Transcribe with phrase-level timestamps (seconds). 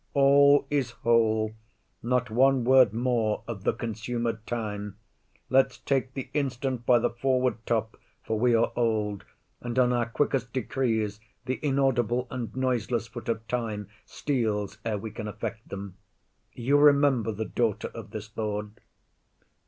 [0.15, 1.53] All is whole.
[2.01, 4.97] Not one word more of the consumed time.
[5.47, 9.25] Let's take the instant by the forward top; For we are old,
[9.61, 15.27] and on our quick'st decrees Th'inaudible and noiseless foot of time Steals ere we can
[15.27, 15.97] effect them.
[16.53, 18.71] You remember The daughter of this lord?